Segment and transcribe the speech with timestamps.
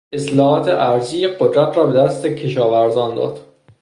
[0.13, 3.39] اصلاحات ارضی قدرت را به دست کشاورزان داد.